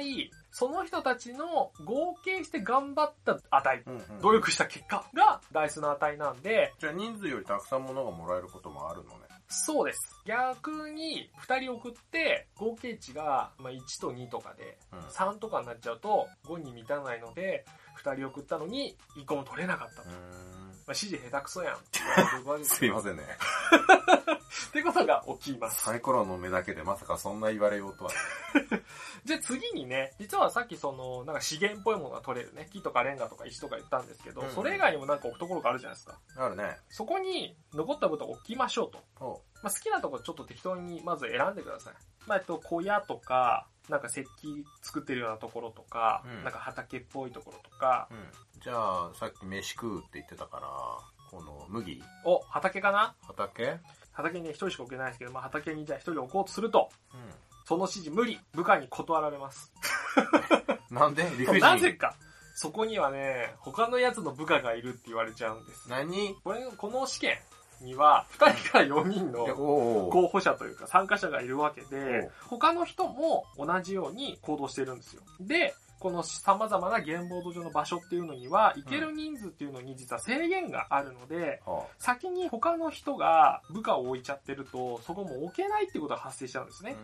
[0.51, 9.27] その人たちの合計して頑張った値、うんうん努力した結果がダイスの値なんで、じゃあ人数よりたくさん物がもらえることもあるのね。
[9.49, 10.01] そうです。
[10.25, 14.99] 逆に、2人送って、合計値が、まあ、1と2とかで、うん。
[15.01, 17.65] 3とかになっちゃうと、5に満たないので、
[18.03, 20.09] 2人送ったのに、1個も取れなかったと。
[20.09, 20.19] まあ、
[20.89, 21.77] 指示下手くそやん。
[22.65, 23.23] すいませんね。
[24.69, 25.83] ってことが起きます。
[25.83, 28.11] サイコロの目だけでまさかそんな言われようとは。
[29.25, 32.69] じゃあ次にね、実はさっきその、なんか資源っぽいものが取れるね。
[32.73, 36.19] 木とかレンガとか石とか言ったんですけど、うんうんそれ以外にもなんか置くところがあるじゃないですか。
[36.37, 36.79] あるね。
[36.89, 39.05] そこに残った部分を置きましょうと。
[39.21, 41.95] おまあ、好きなところちょっと適当にまず選んでください。
[42.27, 48.61] まあ、えっと、小屋とか、なんか石器作ってるようなところとか、うんなんか畑っぽいところとか、うん。
[48.61, 50.69] じゃあ、さっき飯食うって言ってたから、
[51.31, 53.15] この麦お、畑かな？
[53.27, 53.79] 畑？
[54.17, 57.17] 畑にね、一人しか置けないですけど、まあ、畑にじゃあ一人置こうとすると、う
[57.67, 59.73] その指示無理、部下に断られます。
[60.93, 60.95] ん。
[60.95, 61.25] なんで？
[61.37, 61.61] 理不尽。
[61.61, 62.15] なぜか、
[62.55, 65.89] そこにはね、他のやつの部下がいるって言われちゃうんです。
[65.91, 66.35] 何？
[66.43, 67.39] これ、この試験、
[67.81, 69.45] には、2人から4人の
[70.11, 75.23] 候補者というか参加者がいるわけおでう、他の人も同じように行動しているんですよ。
[75.41, 86.97] で、この様々なゲームボード上の場所っていうのには、行ける人数っていうのに実は制限があるので、は先に他の人が部下を置いちゃってると、そこも置けないっていうことが発生しちゃうんですあね。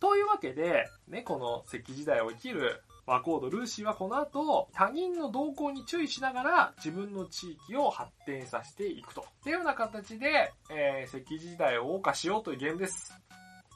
[0.00, 9.22] というわけで、ね、この石器時代を生きるワコード・ルーシーはこの後、他人の動向に注意しながら自分の地域を発展させていくと。
[9.22, 13.18] っていうような形で、えー、石器時代を謳歌しようというゲームです。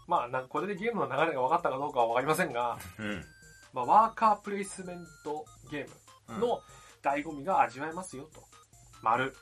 [0.07, 3.25] まあ、これでゲームの流れが分かったかどうかは分かりませんが、うん。
[3.73, 5.89] まあ、ワーカープレイスメントゲー
[6.29, 6.61] うんムの
[7.03, 8.43] 醍醐味が味わえますよと。
[9.03, 9.35] 丸。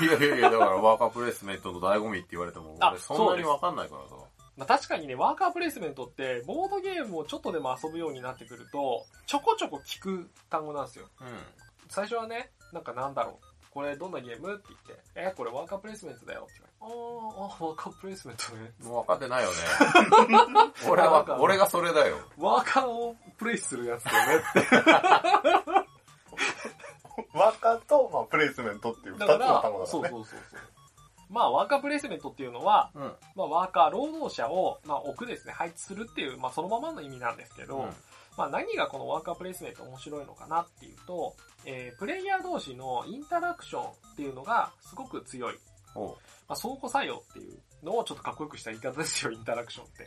[0.00, 4.14] いやいやいや、だからワーカープレイスメントの醍醐味って言われても、あ俺そんなにわかんないからさ。
[4.56, 11.08] まあ、確かにね、ワーカープレイスメントって、ボードゲームをちょっとでも遊ぶようになってくると、ちょこちょこ聞く単語なんですよ。
[11.20, 11.26] うん。
[11.88, 13.45] 最初はね、なんかなんだろう。
[13.76, 14.54] これどんなゲーム？
[14.54, 18.72] って言って、え、これワーカープレイスメントだよって言われて、あーあ、ワーカープレイスメントね。
[18.84, 19.56] もう分かってないよね。
[20.88, 22.16] 俺は、俺がそれだよ。
[22.38, 24.60] ワーカーをプレイするやつだよねって。
[27.36, 29.86] ワーカーと、まあ、プレイスメントっていう二つのだから、単語だからね。
[29.86, 30.60] そうそうそうそう。
[31.28, 33.02] まあ、ワーカープレイスメントっていうのは、うん。
[33.34, 37.94] まあ、ワーカー、労働者を、まあ、置くですね、配置するっていう、まあ、そのままの意味なんですけど、うん
[38.38, 41.34] まあ、何がこのワーカープレイスメント面白いのかなっていうと、
[41.66, 45.54] えー、プレイヤー同士のインタラクションっていうのがすごく強い。
[46.48, 50.06] まあ、相互作用っていうのをちょっとかっこよくした言い方ですよ、インタラクションって。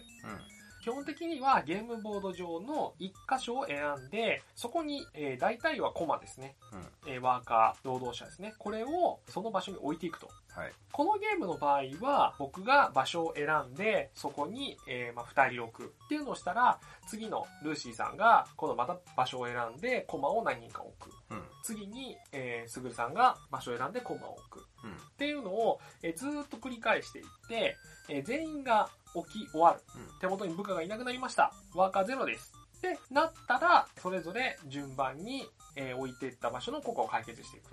[0.81, 6.55] 基本的にはゲームボード上の一箇所を選んで、そこに、えー、大体はコマですね。
[6.71, 6.79] うん。
[6.79, 6.85] うん。
[7.15, 8.53] えーワーカー、労働者ですね。
[8.57, 10.29] これをその場所に置いていくと。
[10.55, 10.71] はい。
[10.91, 21.11] このゲームの場合は、僕が場所を選んで、そこに、えーまあ、二人置くっていうのをしたら、次のルーシーさんが、今度また場所を選んで、コマを何人か置く。
[21.29, 21.43] うん。
[21.63, 24.65] 次に、えー、すぐるさんが場所を選んでコマを置く。
[24.83, 24.91] うん。
[24.91, 27.77] っていうのを、えーずーっと繰り返していって、
[28.09, 29.81] えー全員が置き終わる。
[29.95, 31.53] うん手元に部下がいなくなりました。
[31.73, 32.53] ワーカーゼロです。
[32.77, 35.45] ってなったら、それぞれ順番に、
[35.75, 37.65] えー置いていった場所のここを解決していく。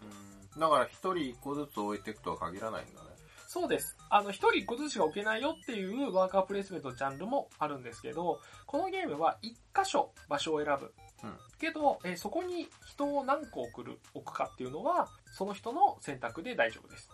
[0.54, 0.60] うん。
[0.60, 3.08] だから一人一個ずつ置いていくとは限らないんだね。
[3.48, 3.96] そうです。
[4.10, 10.92] あの、一人一個ずつしか置けないよっていうワーカープレイスメントのジャンルもあるんですけど、このゲームは一箇所場所を選ぶ。
[11.22, 17.08] うんけど、えーそこに人を何個送る、置くかっていうのは、その人の選択で大丈夫です。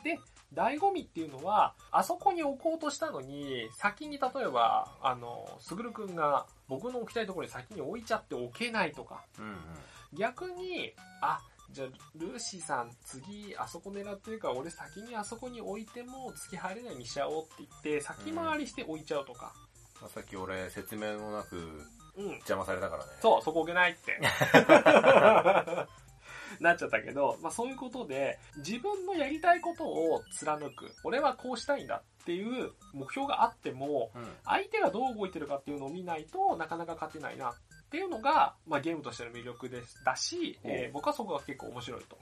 [0.00, 0.18] ほで、
[0.54, 9.42] 醍醐味っていうのは、あそこに置こうとしたのに、先に例えば、あの、すぐるくんが僕の置きたいところに先に置いちゃって置けないとか、う。
[9.42, 9.56] うんうん。
[10.12, 19.52] 逆に、あ、じゃあ、ルーシーさん、次、あそこ狙ってるから、俺先にあそこに置いても、突き入れないにしちゃおうって言って、先回りして置いちゃうとか。
[20.00, 21.56] まあさっき俺説明もなく
[22.16, 22.26] うん。
[22.32, 23.10] 邪魔されたからね。
[23.20, 24.18] そう、そこ置けないって。
[26.62, 30.90] なっちゃったけど、まあそういうことで、自分のやりたいことを貫く。
[31.04, 34.36] 俺はこうしたいんだっていう目標があっても、うん。
[34.44, 37.54] 相手がどう動いてるかっていうのを見ないとなかなか勝てないなっ
[37.90, 40.04] ていうのが、まあゲームとしての魅力です。
[40.04, 42.18] だし、えー僕はそこが結構面白いと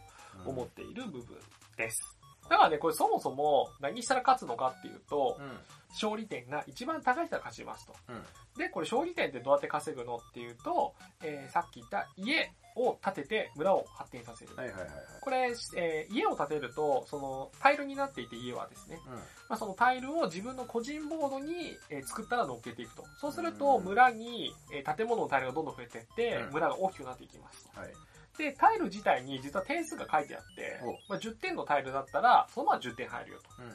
[0.46, 1.36] 思っている部分
[1.76, 2.18] です。
[2.48, 5.58] だからね、これそもそも何したら勝つのかっていうとう、ん。
[5.90, 7.94] 勝利点が一番高い人が勝ちますと。
[8.08, 8.22] うん。
[8.58, 14.54] で、これ勝利点ってどうやって稼ぐのっていうと、えーさっき言った家を建てて村を発展させる。
[14.54, 14.96] はいはいはいはい。
[15.20, 19.12] これ、えー家を建てると、その、タイルになっていて家はですね、うん。
[19.14, 19.20] ま
[19.50, 23.04] あ、そのタイルを自分の個人ボードに、えー作ったら乗っけていくと。
[23.20, 27.80] そうすると、うん村に、えー建物のタイルがどんどん増えていって、うん村が大きくなっていきますと。
[27.80, 27.92] はい。
[28.36, 33.48] で、タイル自体に実は点数が書いてあってお、まあ、10点のタイルだったら、そのまま10点入るよと。
[33.58, 33.72] うんうん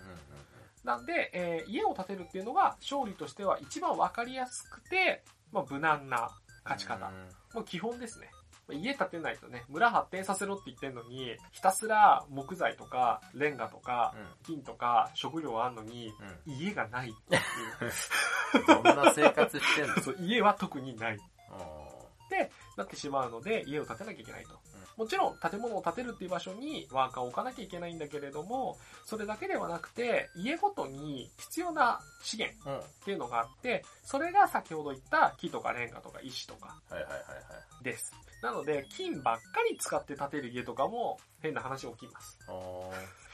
[0.83, 6.29] なんで、えー家を建てるっていうのが勝利としては一番わかりやすくて、まあ、無難な
[6.63, 7.09] 勝ち方。
[7.53, 8.29] もう基本ですね。
[8.67, 14.13] まあ家建てないとね、村発展させろって言ってんのに、ひたすら木材とか、レンガとか、
[14.45, 16.13] 金とか、食料あんのに、
[16.45, 16.53] うん。
[16.53, 16.59] うん。
[16.59, 17.39] 家がないってい
[18.59, 18.65] う。
[18.67, 19.95] どんな生活してんの？
[20.01, 21.19] そう家は特にない。
[21.49, 21.83] あ
[22.77, 24.59] なってしまうので、家を建てなきゃいけないと。
[24.97, 32.53] もちろん、建物を建てるっていう場所にワーカーを置かなきゃいけないんだけれども、それだけではなくて、家ごとに必要な資源。
[33.03, 37.23] っていうのがあって、それが先ほど言った木とかレンガとか石とかはいはいはいは
[37.81, 37.83] い。
[37.83, 38.13] です。
[38.41, 42.39] なので、金ばっかり使って建てる家とかも変な話起きます。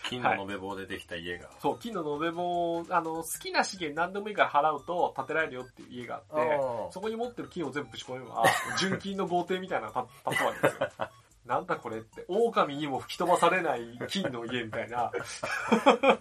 [0.09, 1.49] 金の延べ棒でできた家が。
[1.59, 8.43] そう、金の延べ棒、あの、好きな資源何でもいいから払うと建てられるよっていう家があって、ーそこに持ってる金を全部ぶち込めば、
[8.79, 10.89] 純金の豪邸みたいなのが建つわけですよ。
[11.49, 15.11] なんだこれって、狼にも吹き飛ばされない金の家みたいな、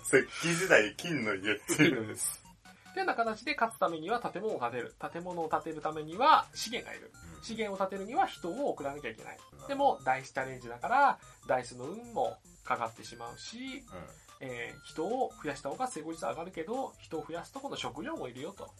[0.02, 2.06] 石器時代金の家っていう。
[2.06, 2.42] です。
[2.90, 4.94] っていうような形で勝つためには建物を建てる。
[5.12, 7.12] 建物を建てるためには資源がいる。
[7.42, 9.38] 資源を建てるには人を送らなきゃいけない。
[9.68, 13.84] でも、ダイスチャレンジだから、ダイスの運もかかってしまうし、
[14.40, 18.70] えー人を増やした方が成功率上がるけど、人を増やすとこの食料もいるよと。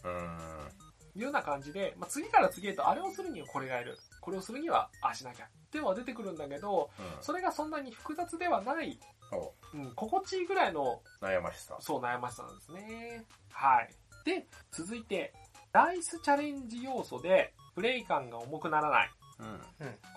[1.15, 3.99] いうような感じで、まあ、次から次へとあれをするにはこれがいる。
[4.19, 5.47] これをするにはああしなきゃ。
[5.69, 7.23] っては出てくるんだけど、うん。
[7.23, 8.99] それがそんなに複雑ではない、
[9.31, 11.77] おうん、心地いいぐらいの、悩ましさ。
[11.79, 13.25] そう悩ましさなんですね。
[13.51, 13.89] はい。
[14.25, 15.33] で、続いて、
[15.71, 19.11] ダイスチャレンジ要素で、プレイ感が重くならない。
[19.39, 19.61] うん。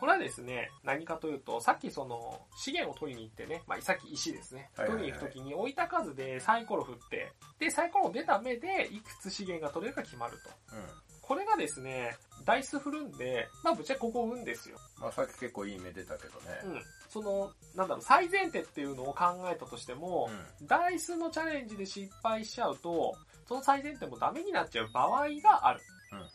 [0.00, 4.70] これはですね、何かというと、さっきその、資源を取りに行ってね、まあ、さっき石ですね。
[4.76, 10.76] はいはいはい取りに行くときに置いた数でサイコロ振って、で、サイコロ出た目で、いくつ資源が取れるか決まると。
[10.76, 11.11] うん。
[11.32, 12.14] これがですね、
[12.44, 14.76] ダイス振るんで、まあぶっちゃけここ運ですよ。
[15.00, 16.60] まあさっき結構いい目出たけどね。
[16.62, 16.82] うん。
[17.08, 20.28] その、なんだろう、最前提っていうのを考えたとしても、
[20.60, 20.66] うん。
[20.66, 23.16] ダイスのチャレンジで失敗しちゃうと、
[23.48, 25.80] その最前提もダメになっちゃう場合がある。
[26.12, 26.18] うん。
[26.18, 26.26] うん。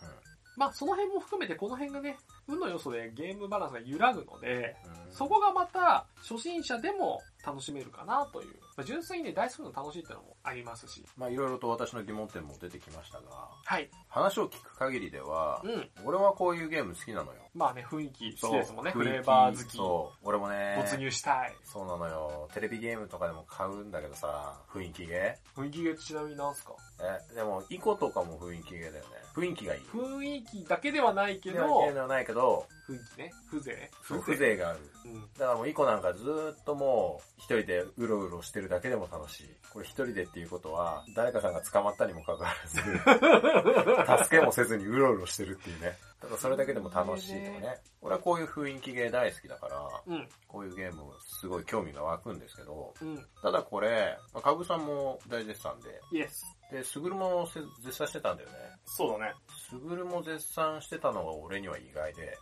[0.55, 2.17] まあその辺も含めてこの辺がね、
[2.47, 8.49] 運の要素でゲームバランスが揺らぐので、うんそこがまた初心者でも楽しめるかなという。
[8.75, 11.03] まあ、純粋にね、ダイスの楽しいってのもありますし。
[11.15, 13.89] まあいろいろと私の疑問点も出てきましたが、はい。
[14.09, 15.89] 話を聞く限りでは、うん。
[16.05, 17.39] 俺はこういうゲーム好きなのよ。
[17.55, 18.91] まあね、雰囲気好きですもんね。
[18.91, 19.77] フレーバー好き。
[19.77, 20.27] そう。
[20.27, 20.75] 俺もね。
[20.77, 21.55] 没入したい。
[21.63, 22.49] そうなのよ。
[22.53, 26.73] テレビゲームとかでも買うんだけどさ、雰囲気ゲ雰囲気がちなみになんすか？
[26.99, 29.09] ーえ、でも、イコとかも雰囲気ゲーだよね。
[29.37, 29.81] 雰囲気がいい。
[29.93, 33.31] 雰囲気だけではないけど、ゲーではないけど、雰囲気ね。
[33.51, 34.79] 風情風情がある。
[35.05, 35.21] うん。
[35.37, 39.49] だからもうイコなんかずーっともう、一人でうろうろしてるだけでも楽しい。
[39.71, 45.97] これ一人でっていうことは、誰かさんが捕まったにもかかわらず、 助けもせずにうろうろしてるっていうね。
[46.19, 47.77] だからそれだけでも楽しいとかね。
[48.01, 50.27] 俺はこういう雰囲気ゲー大好きだから、うん。
[50.47, 51.03] こういうゲーム
[51.39, 53.23] すごい興味が湧くんですけど、うん。
[53.43, 56.56] ただこれ、まあ、かぶさんも大絶賛で、イエス。
[56.71, 58.55] で、すぐるもせ絶賛してたんだよね。
[58.85, 59.33] そうだね。
[59.69, 62.37] すぐるも絶賛してたのが俺には意外で、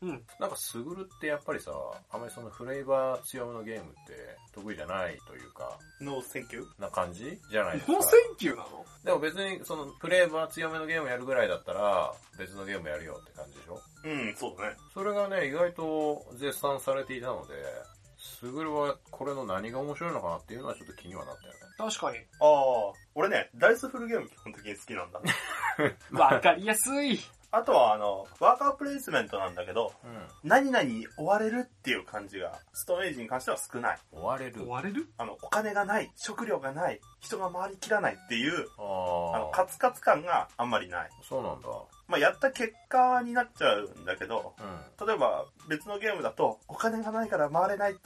[0.00, 0.22] うん。
[0.38, 1.72] なんかすぐるってやっぱりさ、
[2.10, 6.64] あまりそのフレーバー強めのゲームって得意じゃないというか、ノーセンキュー？
[6.80, 8.84] な感じじゃないですかノーセンキューなの？
[9.04, 13.80] でも別にそのフレーバー強めのゲームやるぐらいだったら、別のゲームやるよって感じでしょ？
[14.04, 14.76] うん、そうだね。
[14.92, 17.54] それがね、意外と絶賛されていたので、
[18.20, 21.58] すぐるはこれの何が面白いのかなっていうのはちょっと気にはなったよね。
[21.78, 22.18] 確かに。
[22.18, 25.20] ああ、俺ね、ダイスフルゲーム基本的に好きなんだ。
[26.12, 27.18] わかりやすい。
[27.52, 30.28] あとはあの、ワーカープレイスメントなんだけど、うん。
[30.44, 33.98] 何々に追われるっていう感じが、ストーンエイジに関しては少ない。
[34.12, 34.62] 追われる。
[34.62, 35.08] 追われる？
[35.18, 39.50] あの、お金がない、食料がない、人が回りきらないっていう、ああの、あ。
[39.52, 41.10] カツカツ感があんまりない。
[41.28, 41.68] そうなんだ。
[42.10, 45.06] まあ、やった結果になっちゃうんだけど、うん。
[45.06, 48.00] 例えば別のゲームだと、お金がないから回れないって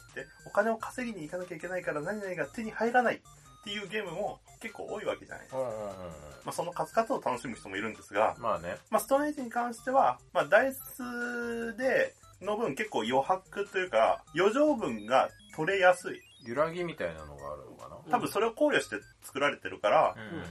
[0.46, 3.20] お金を稼ぎに行かなきゃいけないから何々が手に入らないっ
[3.64, 5.60] ていうゲームも結構多いわけじゃないですか。
[5.60, 5.88] うんうんうんうん。
[5.88, 5.96] ま
[6.46, 8.76] あ、そのカツカツを楽しむ人もいるんですが、まあね。
[8.90, 16.20] まあ、ストーンエイジに関しては、まあ、ダイスで、の分結構余白というか、余剰分が取れやすい。
[16.46, 17.96] 揺らぎみたいなのがあるのかな？
[18.10, 20.42] 多分それを考慮して作られてるから、うん。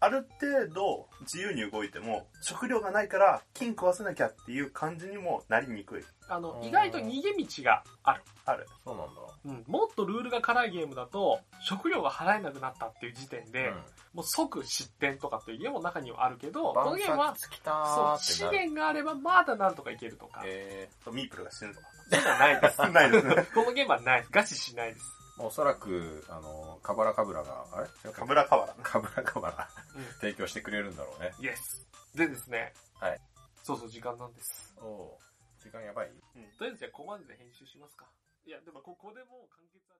[0.00, 6.04] ある程度自由に動いても、食料がないから金壊さなきゃっていう感じにもなりにくい。
[6.28, 8.22] あのう、ん意外と逃げ道がある。
[8.44, 8.66] ある。
[8.84, 9.12] そうなんだ。
[9.44, 9.64] うん。
[9.66, 13.82] もっとルールが辛いゲームだと、食料が払えなくなったっていう時点で、うん
[14.14, 18.44] もう即失点とかっていうゲームも中にはあるけど、この晩ゲームはそう、資。
[18.44, 20.42] 源があればまだなんとかいけるとか。
[20.44, 21.86] えミープルが死ぬとか。
[22.10, 22.78] そういうのはないです。
[22.90, 23.46] ないですね。
[23.54, 24.30] このゲームはないです。
[24.32, 25.17] 餓死しないです。
[25.38, 28.12] ー、おそらく、あの、カバラカブラが、あれ？
[28.12, 28.80] カブラカバラね。
[28.82, 31.32] カブラカバラ、うん提供してくれるんだろうね。
[31.40, 31.86] イエス。
[32.14, 32.72] でですね。
[33.00, 33.20] はい。
[33.62, 34.74] そうそう、時間なんです。
[34.80, 36.42] おおー時間やばいうん。
[36.56, 38.06] とりあえずじゃあ、ここまでで編集しますか。
[38.46, 39.96] いや、でもここでもう完結は。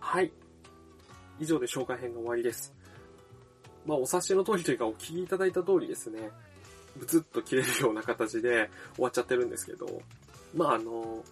[0.00, 0.32] はい。
[1.38, 2.72] 以上で紹介編が終わりです。
[3.84, 6.30] まあ、お察しの通りというか、お聞きいただいた通りですね、
[6.98, 10.02] ブツッと切れるような形で終わっちゃってるんですけど、
[10.54, 11.24] まあ、あの、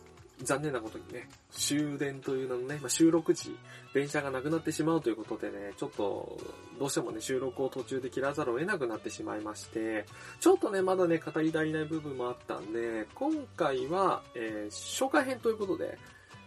[0.43, 3.57] 残念なことにね、終電という名のね、まあ、収録時、
[3.95, 6.39] 電車がなくなってしまうということでね、ちょっと、
[6.79, 10.05] どうしてもね、収録を途中で切らざるを得なくなってしまいまして、
[10.41, 15.99] ちょっとね、まだね、語り足りない部分もあったんで、今回は、えー紹介編ということで、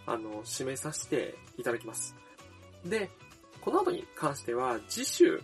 [0.06, 2.16] あの、締めさせていただきます。
[2.86, 3.10] で、
[3.62, 5.42] この後に関しては、次週、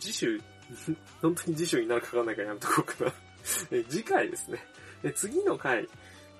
[0.00, 0.40] 次週、
[1.22, 3.12] 本当に次週になるかわかんないからやめとこうかな。
[3.88, 4.64] 次回ですね。
[5.14, 5.88] 次の回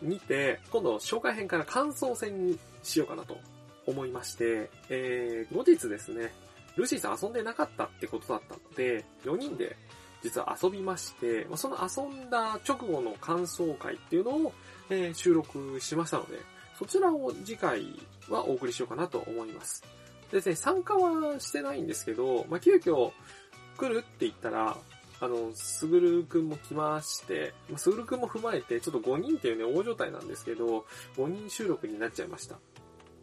[0.01, 3.39] 見て、今度紹介編から感想戦にしようかなと
[3.87, 6.33] 思いまして、えー、後日ですね、
[6.77, 9.77] ルーシーさん遊んでなかったってことだったので、4人で
[10.23, 14.53] 実は遊びまして、その遊んだ直後の感想会っていうのを、
[14.89, 16.39] えー収録しましたので、
[16.79, 17.85] そちらを次回
[18.29, 19.83] はお送りしようかなと思います。
[20.31, 23.13] でですね、参加はしてないんですけど、まあ、急遽
[23.77, 24.77] 来るって言ったら、
[25.21, 30.85] あの、すぐるくんも来まして、すぐるくんも踏まえて、ちょっと5人っていうね、大状態なんですけど、
[31.17, 32.57] 5人収録になっちゃいました。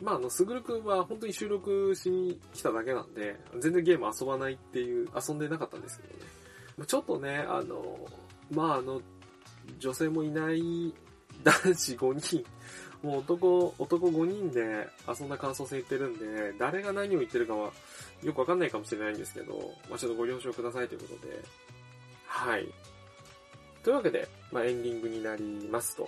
[0.02, 6.86] まあ、あの、すぐるくんは本当に収録しに来ただけなんで、全然ゲーム遊ばないっていう、遊んでなかったんですけどね。
[6.88, 7.99] ちょっとね、あの、
[8.52, 9.02] まあ、あの、
[9.78, 10.93] 女性もいない
[11.43, 12.45] 男子5人、
[13.04, 17.72] もう男、男5人で遊んだ感想戦言ってるんで、誰が何を言ってるかは
[18.24, 21.41] よくわかんないかもしれないんですけど、まあ、ちょっとご了承くださいということで、
[22.26, 22.67] はい。
[23.84, 26.07] というわけで、まあ、エンディングになりますと。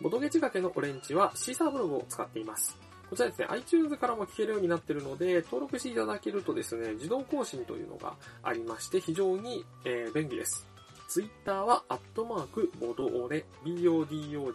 [0.00, 2.76] ボトゲ仕掛けのオレンジはシーサーブログを使っています。
[3.08, 10.66] こちらですね、iTunes からも聞けるようになっているので、登録していただけるとですね、自動更新というのがありまして、非常に、えー便利です。
[11.08, 14.52] Twitter は、アットマーク、ボドオレ、BODOGEORE、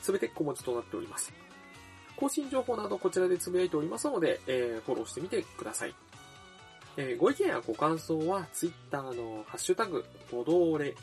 [0.00, 1.45] すべて小文字となっております。
[2.16, 5.94] 更新情報などこちらでつぶやいておりますので、えーフォローしてみてください。
[6.96, 10.94] えーご意見やご感想は、Twitter のハッシュタグ、ボドオレ、